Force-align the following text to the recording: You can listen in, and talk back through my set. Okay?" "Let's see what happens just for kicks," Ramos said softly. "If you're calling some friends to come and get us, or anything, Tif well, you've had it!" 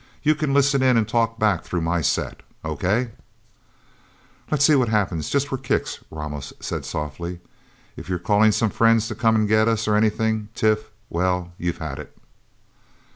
You 0.23 0.33
can 0.33 0.51
listen 0.51 0.81
in, 0.81 0.97
and 0.97 1.07
talk 1.07 1.37
back 1.37 1.63
through 1.63 1.81
my 1.81 2.01
set. 2.01 2.41
Okay?" 2.65 3.11
"Let's 4.49 4.65
see 4.65 4.73
what 4.73 4.89
happens 4.89 5.29
just 5.29 5.47
for 5.49 5.59
kicks," 5.59 5.99
Ramos 6.09 6.53
said 6.59 6.85
softly. 6.85 7.39
"If 7.95 8.09
you're 8.09 8.17
calling 8.17 8.51
some 8.51 8.71
friends 8.71 9.07
to 9.09 9.13
come 9.13 9.35
and 9.35 9.47
get 9.47 9.67
us, 9.67 9.87
or 9.87 9.95
anything, 9.95 10.49
Tif 10.55 10.89
well, 11.11 11.53
you've 11.59 11.77
had 11.77 11.99
it!" 11.99 12.17